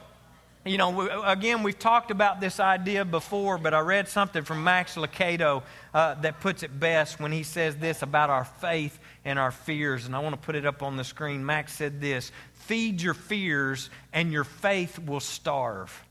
you 0.66 0.78
know, 0.78 1.24
again, 1.24 1.64
we've 1.64 1.80
talked 1.80 2.12
about 2.12 2.42
this 2.42 2.60
idea 2.60 3.06
before, 3.06 3.58
but 3.58 3.74
I 3.74 3.80
read 3.80 4.10
something 4.10 4.44
from 4.44 4.64
Max 4.64 4.96
Lucado 4.96 5.64
uh, 5.94 6.16
that 6.16 6.42
puts 6.42 6.64
it 6.64 6.78
best 6.78 7.20
when 7.20 7.32
he 7.32 7.44
says 7.44 7.78
this 7.78 8.02
about 8.02 8.30
our 8.30 8.44
faith 8.44 9.00
and 9.24 9.40
our 9.40 9.52
fears. 9.52 10.06
And 10.06 10.16
I 10.16 10.20
want 10.20 10.36
to 10.36 10.42
put 10.42 10.56
it 10.56 10.66
up 10.66 10.84
on 10.84 10.98
the 10.98 11.06
screen. 11.06 11.46
Max 11.46 11.74
said 11.74 12.02
this 12.02 12.32
Feed 12.54 13.02
your 13.02 13.14
fears, 13.14 13.90
and 14.12 14.34
your 14.34 14.44
faith 14.44 15.00
will 15.00 15.22
starve. 15.22 16.04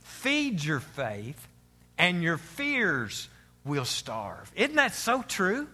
Feed 0.00 0.62
your 0.62 0.80
faith, 0.80 1.48
and 1.98 2.22
your 2.22 2.38
fears 2.38 3.28
will 3.64 3.84
starve. 3.84 4.50
Isn't 4.54 4.76
that 4.76 4.94
so 4.94 5.22
true? 5.22 5.66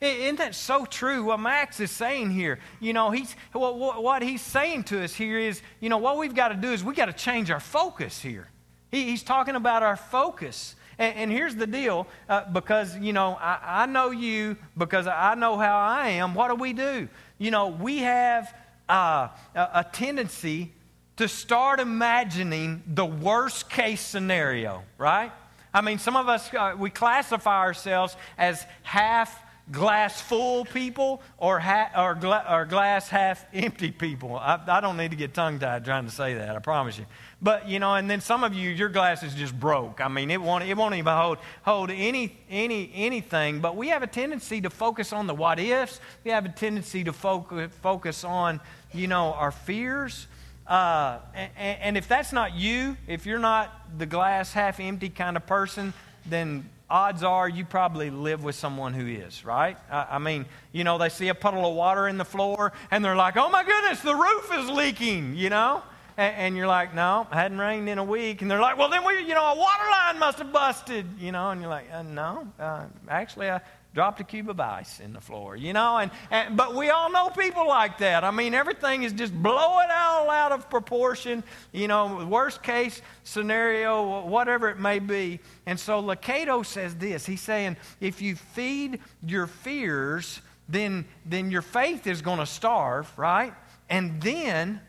Isn't 0.00 0.36
that 0.36 0.54
so 0.54 0.86
true? 0.86 1.24
What 1.24 1.40
Max 1.40 1.78
is 1.78 1.90
saying 1.90 2.30
here, 2.30 2.58
you 2.80 2.94
know, 2.94 3.10
he's 3.10 3.36
what, 3.52 4.02
what 4.02 4.22
he's 4.22 4.40
saying 4.40 4.84
to 4.84 5.04
us 5.04 5.14
here 5.14 5.38
is, 5.38 5.60
you 5.80 5.90
know, 5.90 5.98
what 5.98 6.16
we've 6.16 6.34
got 6.34 6.48
to 6.48 6.54
do 6.54 6.72
is 6.72 6.82
we 6.82 6.94
got 6.94 7.06
to 7.06 7.12
change 7.12 7.50
our 7.50 7.60
focus 7.60 8.20
here. 8.20 8.48
He, 8.90 9.04
he's 9.04 9.22
talking 9.22 9.56
about 9.56 9.82
our 9.82 9.96
focus. 9.96 10.74
And, 10.98 11.16
and 11.16 11.30
here's 11.30 11.54
the 11.54 11.66
deal, 11.66 12.06
uh, 12.30 12.50
because 12.50 12.96
you 12.96 13.12
know, 13.12 13.36
I, 13.40 13.82
I 13.82 13.86
know 13.86 14.10
you 14.10 14.56
because 14.76 15.06
I 15.06 15.34
know 15.34 15.58
how 15.58 15.76
I 15.78 16.08
am. 16.08 16.34
What 16.34 16.48
do 16.48 16.54
we 16.54 16.72
do? 16.72 17.06
You 17.36 17.50
know, 17.50 17.68
we 17.68 17.98
have 17.98 18.54
uh, 18.88 19.28
a, 19.54 19.68
a 19.74 19.86
tendency 19.92 20.72
to 21.16 21.28
start 21.28 21.78
imagining 21.78 22.82
the 22.86 23.04
worst 23.04 23.68
case 23.68 24.00
scenario, 24.00 24.82
right? 24.96 25.30
I 25.74 25.82
mean, 25.82 25.98
some 25.98 26.16
of 26.16 26.30
us, 26.30 26.52
uh, 26.54 26.74
we 26.78 26.88
classify 26.88 27.60
ourselves 27.60 28.16
as 28.38 28.64
half 28.82 29.38
glass 29.70 30.20
full 30.20 30.64
people 30.64 31.22
or, 31.38 31.60
ha- 31.60 31.90
or, 31.96 32.14
gla- 32.14 32.44
or 32.48 32.64
glass 32.64 33.08
half 33.08 33.44
empty 33.54 33.90
people. 33.90 34.36
I, 34.36 34.60
I 34.66 34.80
don't 34.80 34.96
need 34.96 35.10
to 35.10 35.16
get 35.16 35.34
tongue 35.34 35.58
tied 35.58 35.84
trying 35.84 36.06
to 36.06 36.10
say 36.10 36.34
that, 36.34 36.56
I 36.56 36.58
promise 36.58 36.98
you. 36.98 37.06
But, 37.42 37.68
you 37.68 37.78
know, 37.78 37.94
and 37.94 38.10
then 38.10 38.20
some 38.20 38.44
of 38.44 38.52
you, 38.52 38.70
your 38.70 38.88
glass 38.88 39.22
is 39.22 39.34
just 39.34 39.58
broke. 39.58 40.00
I 40.00 40.08
mean, 40.08 40.30
it 40.30 40.40
won't, 40.40 40.64
it 40.64 40.76
won't 40.76 40.94
even 40.94 41.12
hold, 41.12 41.38
hold 41.62 41.90
any, 41.90 42.36
any, 42.50 42.90
anything. 42.94 43.60
But 43.60 43.76
we 43.76 43.88
have 43.88 44.02
a 44.02 44.06
tendency 44.06 44.60
to 44.60 44.70
focus 44.70 45.12
on 45.12 45.26
the 45.26 45.34
what 45.34 45.58
ifs. 45.58 46.00
We 46.24 46.32
have 46.32 46.44
a 46.44 46.50
tendency 46.50 47.04
to 47.04 47.12
focus, 47.12 47.72
focus 47.80 48.24
on, 48.24 48.60
you 48.92 49.06
know, 49.06 49.32
our 49.32 49.52
fears. 49.52 50.26
Uh, 50.66 51.18
and, 51.34 51.78
and 51.80 51.96
if 51.96 52.08
that's 52.08 52.32
not 52.32 52.54
you, 52.54 52.96
if 53.06 53.24
you're 53.24 53.38
not 53.38 53.98
the 53.98 54.06
glass 54.06 54.52
half 54.52 54.78
empty 54.78 55.08
kind 55.08 55.36
of 55.36 55.46
person, 55.46 55.94
then 56.26 56.68
odds 56.90 57.22
are 57.22 57.48
you 57.48 57.64
probably 57.64 58.10
live 58.10 58.42
with 58.42 58.56
someone 58.56 58.92
who 58.92 59.06
is, 59.06 59.44
right? 59.44 59.78
I, 59.90 60.06
I, 60.12 60.18
mean, 60.18 60.44
you 60.72 60.84
know, 60.84 60.98
they 60.98 61.08
see 61.08 61.28
a 61.28 61.34
puddle 61.34 61.64
of 61.64 61.74
water 61.74 62.08
in 62.08 62.18
the 62.18 62.24
floor 62.24 62.72
and 62.90 63.04
they're 63.04 63.16
like, 63.16 63.36
oh 63.36 63.48
my 63.48 63.64
goodness, 63.64 64.00
the 64.00 64.14
roof 64.14 64.50
is 64.52 64.68
leaking, 64.68 65.36
you 65.36 65.50
know? 65.50 65.82
And, 66.16 66.36
and 66.36 66.56
you're 66.56 66.66
like, 66.66 66.94
no, 66.94 67.28
it 67.30 67.34
hadn't 67.34 67.58
rained 67.58 67.88
in 67.88 67.98
a 67.98 68.04
week. 68.04 68.42
And 68.42 68.50
they're 68.50 68.60
like, 68.60 68.76
well, 68.76 68.90
then 68.90 69.04
we, 69.06 69.20
you 69.20 69.34
know, 69.34 69.52
a 69.52 69.56
water 69.56 69.90
line 69.90 70.18
must 70.18 70.38
have 70.38 70.52
busted, 70.52 71.06
you 71.18 71.30
know? 71.30 71.50
And 71.50 71.60
you're 71.60 71.70
like, 71.70 71.86
uh, 71.92 72.02
no, 72.02 72.48
uh, 72.58 72.86
actually, 73.08 73.50
I 73.50 73.60
dropped 73.94 74.20
a 74.20 74.24
cube 74.24 74.48
of 74.48 74.58
ice 74.60 75.00
in 75.00 75.12
the 75.12 75.20
floor, 75.20 75.56
you 75.56 75.72
know? 75.72 75.98
And, 75.98 76.10
and, 76.30 76.56
but 76.56 76.74
we 76.74 76.90
all 76.90 77.10
know 77.10 77.28
people 77.30 77.66
like 77.66 77.98
that. 77.98 78.24
I 78.24 78.30
mean, 78.30 78.54
everything 78.54 79.04
is 79.04 79.12
just 79.12 79.32
blowing 79.32 79.89
out 80.30 80.52
of 80.52 80.70
proportion, 80.70 81.42
you 81.72 81.88
know, 81.88 82.26
worst 82.26 82.62
case 82.62 83.02
scenario, 83.24 84.26
whatever 84.26 84.68
it 84.68 84.78
may 84.78 84.98
be. 84.98 85.40
And 85.66 85.78
so 85.78 86.02
Lucado 86.02 86.64
says 86.64 86.94
this. 86.94 87.26
He's 87.26 87.40
saying, 87.40 87.76
if 88.00 88.22
you 88.22 88.36
feed 88.36 89.00
your 89.26 89.46
fears, 89.46 90.40
then, 90.68 91.04
then 91.26 91.50
your 91.50 91.62
faith 91.62 92.06
is 92.06 92.22
going 92.22 92.38
to 92.38 92.46
starve, 92.46 93.12
right? 93.18 93.52
And 93.88 94.20
then 94.22 94.80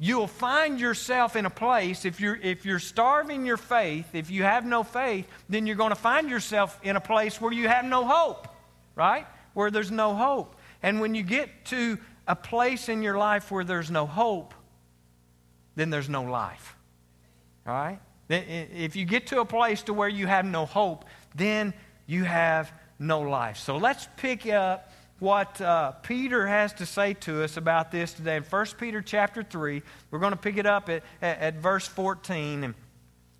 you'll 0.00 0.26
find 0.26 0.80
yourself 0.80 1.36
in 1.36 1.44
a 1.44 1.50
place 1.50 2.06
if 2.06 2.18
you're 2.20 2.36
if 2.36 2.64
you're 2.64 2.78
starving 2.78 3.44
your 3.44 3.58
faith 3.58 4.14
if 4.14 4.30
you 4.30 4.42
have 4.42 4.64
no 4.64 4.82
faith 4.82 5.26
then 5.50 5.66
you're 5.66 5.76
going 5.76 5.90
to 5.90 5.94
find 5.94 6.30
yourself 6.30 6.80
in 6.82 6.96
a 6.96 7.00
place 7.00 7.38
where 7.38 7.52
you 7.52 7.68
have 7.68 7.84
no 7.84 8.06
hope 8.06 8.48
right 8.96 9.26
where 9.52 9.70
there's 9.70 9.90
no 9.90 10.14
hope 10.14 10.56
and 10.82 11.00
when 11.00 11.14
you 11.14 11.22
get 11.22 11.66
to 11.66 11.98
a 12.26 12.34
place 12.34 12.88
in 12.88 13.02
your 13.02 13.18
life 13.18 13.50
where 13.50 13.62
there's 13.62 13.90
no 13.90 14.06
hope 14.06 14.54
then 15.76 15.90
there's 15.90 16.08
no 16.08 16.22
life 16.22 16.76
all 17.66 17.74
right 17.74 18.00
if 18.28 18.94
you 18.94 19.04
get 19.04 19.26
to 19.26 19.40
a 19.40 19.44
place 19.44 19.82
to 19.82 19.92
where 19.92 20.08
you 20.08 20.26
have 20.26 20.44
no 20.44 20.66
hope 20.66 21.04
then 21.34 21.74
you 22.06 22.24
have 22.24 22.72
no 22.98 23.20
life 23.20 23.56
so 23.56 23.76
let's 23.76 24.08
pick 24.16 24.46
up 24.46 24.90
what 25.20 25.60
uh, 25.60 25.92
Peter 25.92 26.46
has 26.46 26.72
to 26.72 26.86
say 26.86 27.12
to 27.12 27.44
us 27.44 27.56
about 27.58 27.92
this 27.92 28.12
today. 28.14 28.36
In 28.36 28.42
1 28.42 28.66
Peter 28.78 29.02
chapter 29.02 29.42
3, 29.42 29.82
we're 30.10 30.18
going 30.18 30.32
to 30.32 30.38
pick 30.38 30.56
it 30.56 30.66
up 30.66 30.88
at, 30.88 31.04
at, 31.22 31.38
at 31.38 31.54
verse 31.56 31.86
14. 31.86 32.64
And 32.64 32.74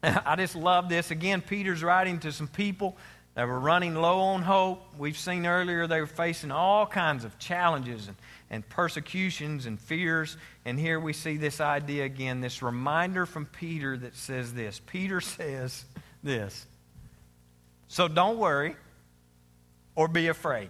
I 0.25 0.37
just 0.37 0.55
love 0.55 0.89
this. 0.89 1.11
Again, 1.11 1.41
Peter's 1.41 1.83
writing 1.83 2.19
to 2.21 2.33
some 2.33 2.49
people 2.49 2.97
that 3.41 3.49
were 3.49 3.59
running 3.59 3.95
low 3.95 4.21
on 4.21 4.43
hope. 4.43 4.83
We've 4.99 5.17
seen 5.17 5.47
earlier 5.47 5.87
they 5.87 5.99
were 5.99 6.07
facing 6.07 6.51
all 6.51 6.85
kinds 6.85 7.25
of 7.25 7.39
challenges 7.39 8.07
and, 8.07 8.17
and 8.51 8.69
persecutions 8.69 9.65
and 9.65 9.81
fears. 9.81 10.37
And 10.67 10.79
here 10.79 11.01
we 11.01 11.15
see 11.15 11.39
this 11.39 11.59
idea 11.59 12.05
again, 12.05 12.43
this 12.43 12.61
reminder 12.61 13.25
from 13.25 13.47
Peter 13.47 13.97
that 13.97 14.15
says 14.15 14.53
this. 14.53 14.83
Peter 14.85 15.21
says 15.23 15.87
this 16.23 16.67
So 17.89 18.09
don't 18.09 18.37
worry 18.37 18.77
or 19.95 20.07
be 20.07 20.29
afraid. 20.29 20.69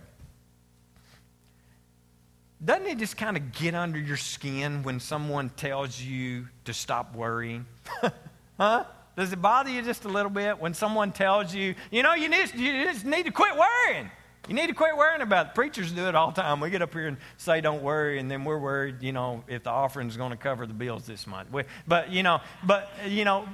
Doesn't 2.64 2.86
it 2.86 2.98
just 2.98 3.16
kind 3.16 3.36
of 3.36 3.50
get 3.50 3.74
under 3.74 3.98
your 3.98 4.16
skin 4.16 4.84
when 4.84 5.00
someone 5.00 5.48
tells 5.48 6.00
you 6.00 6.46
to 6.66 6.72
stop 6.72 7.16
worrying? 7.16 7.66
huh? 8.60 8.84
Does 9.20 9.34
it 9.34 9.42
bother 9.42 9.68
you 9.68 9.82
just 9.82 10.06
a 10.06 10.08
little 10.08 10.30
bit 10.30 10.58
when 10.58 10.72
someone 10.72 11.12
tells 11.12 11.54
you, 11.54 11.74
you 11.90 12.02
know, 12.02 12.14
you, 12.14 12.30
need, 12.30 12.54
you 12.54 12.84
just 12.84 13.04
need 13.04 13.26
to 13.26 13.30
quit 13.30 13.52
worrying? 13.54 14.10
You 14.48 14.54
need 14.54 14.68
to 14.68 14.72
quit 14.72 14.96
worrying 14.96 15.20
about 15.20 15.48
it. 15.48 15.54
Preachers 15.54 15.92
do 15.92 16.08
it 16.08 16.14
all 16.14 16.30
the 16.30 16.40
time. 16.40 16.58
We 16.58 16.70
get 16.70 16.80
up 16.80 16.94
here 16.94 17.06
and 17.06 17.18
say, 17.36 17.60
don't 17.60 17.82
worry, 17.82 18.18
and 18.18 18.30
then 18.30 18.46
we're 18.46 18.58
worried, 18.58 19.02
you 19.02 19.12
know, 19.12 19.44
if 19.46 19.64
the 19.64 19.68
offering 19.68 20.08
is 20.08 20.16
going 20.16 20.30
to 20.30 20.38
cover 20.38 20.66
the 20.66 20.72
bills 20.72 21.06
this 21.06 21.26
month. 21.26 21.50
But, 21.86 22.10
you 22.10 22.22
know, 22.22 22.40
but, 22.64 22.90
you 23.06 23.26
know, 23.26 23.46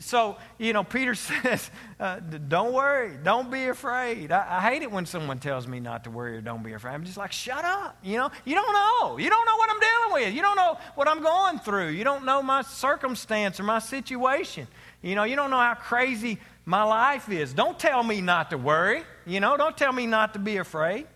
so, 0.00 0.36
you 0.58 0.72
know, 0.72 0.84
Peter 0.84 1.14
says, 1.14 1.70
uh, 1.98 2.20
don't 2.20 2.72
worry, 2.72 3.16
don't 3.22 3.50
be 3.50 3.66
afraid. 3.66 4.32
I, 4.32 4.58
I, 4.58 4.60
hate 4.60 4.82
it 4.82 4.90
when 4.90 5.06
someone 5.06 5.38
tells 5.38 5.66
me 5.66 5.80
not 5.80 6.04
to 6.04 6.10
worry 6.10 6.36
or 6.36 6.40
don't 6.40 6.62
be 6.62 6.72
afraid. 6.72 6.94
I'm 6.94 7.04
just 7.04 7.16
like, 7.16 7.32
shut 7.32 7.64
up. 7.64 7.98
You 8.02 8.16
know, 8.18 8.30
you 8.44 8.54
don't 8.54 8.72
know. 8.72 9.18
You 9.18 9.28
don't 9.28 9.44
know 9.44 9.56
what 9.56 9.70
I'm 9.70 9.80
dealing 9.80 10.24
with. 10.24 10.34
You 10.34 10.42
don't 10.42 10.56
know 10.56 10.78
what 10.94 11.08
I'm 11.08 11.22
going 11.22 11.58
through. 11.58 11.88
You 11.88 12.04
don't 12.04 12.24
know 12.24 12.42
my 12.42 12.62
circumstance 12.62 13.58
or 13.58 13.64
my 13.64 13.80
situation. 13.80 14.68
You 15.02 15.14
know, 15.14 15.24
you 15.24 15.36
don't 15.36 15.50
know 15.50 15.58
how 15.58 15.74
crazy 15.74 16.38
my 16.64 16.82
life 16.82 17.28
is. 17.28 17.52
Don't 17.52 17.78
tell 17.78 18.02
me 18.02 18.20
not 18.20 18.50
to 18.50 18.58
worry. 18.58 19.02
You 19.26 19.40
know, 19.40 19.56
don't 19.56 19.76
tell 19.76 19.92
me 19.92 20.06
not 20.06 20.32
to 20.32 20.38
be 20.38 20.56
afraid. 20.56 21.06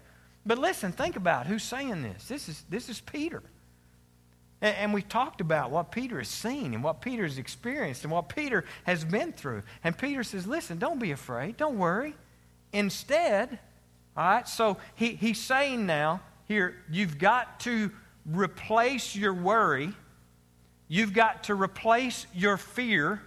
But 0.47 0.59
listen, 0.59 0.93
think 0.93 1.17
about 1.17 1.47
who's 1.47 1.63
saying 1.63 2.03
this. 2.03 2.27
This 2.27 2.49
is, 2.49 2.65
this 2.69 2.89
is 2.89 3.01
Peter. 3.01 3.43
And, 4.61 4.77
and 4.77 4.95
we 4.95 5.03
talked 5.03 5.41
about 5.41 5.71
what 5.71 5.91
Peter 5.91 6.19
has 6.19 6.29
seen 6.29 6.75
and 6.75 6.83
what 6.83 7.01
Peter 7.01 7.25
has 7.25 7.39
experienced 7.39 8.05
and 8.05 8.13
what 8.13 8.29
Peter 8.29 8.65
has 8.85 9.05
been 9.05 9.33
through. 9.33 9.63
And 9.85 9.97
Peter 9.97 10.25
says, 10.25 10.47
listen, 10.47 10.79
don't 10.79 10.99
be 10.99 11.11
afraid. 11.11 11.57
Don't 11.57 11.79
worry. 11.79 12.15
Instead, 12.73 13.59
all 14.17 14.25
right, 14.25 14.49
so 14.49 14.79
he, 14.95 15.15
he's 15.15 15.41
saying 15.41 15.87
now 15.87 16.21
here, 16.47 16.77
you've 16.91 17.19
got 17.19 17.61
to 17.61 17.91
replace 18.27 19.17
your 19.17 19.35
worry, 19.35 19.93
you've 20.89 21.13
got 21.13 21.45
to 21.45 21.55
replace 21.55 22.27
your 22.35 22.57
fear 22.57 23.21